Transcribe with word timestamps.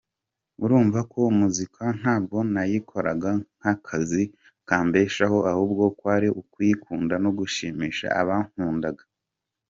Urumva 0.63 0.99
ko 1.11 1.19
muzika 1.39 1.83
ntabwo 1.99 2.37
nayikoraga 2.53 3.31
nk’akazi 3.57 4.23
kambeshaho 4.69 5.37
ahubwo 5.51 5.83
kwari 5.97 6.27
ukuyikunda 6.41 7.15
no 7.23 7.31
gushimisha 7.39 8.07
abankundaga. 8.21 9.03